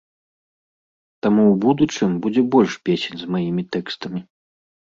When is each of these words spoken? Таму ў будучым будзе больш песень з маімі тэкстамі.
Таму 1.25 1.43
ў 1.51 1.55
будучым 1.67 2.17
будзе 2.25 2.41
больш 2.57 2.73
песень 2.89 3.19
з 3.25 3.33
маімі 3.35 3.63
тэкстамі. 3.77 4.19